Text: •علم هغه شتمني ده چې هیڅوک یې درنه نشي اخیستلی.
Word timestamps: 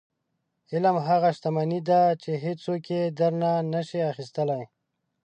•علم 0.71 0.95
هغه 1.07 1.29
شتمني 1.37 1.79
ده 1.89 2.01
چې 2.21 2.31
هیڅوک 2.45 2.83
یې 2.95 3.03
درنه 3.19 3.51
نشي 3.73 3.99
اخیستلی. 4.11 4.63